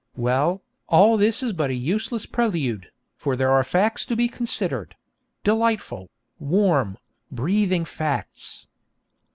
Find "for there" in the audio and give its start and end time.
3.17-3.51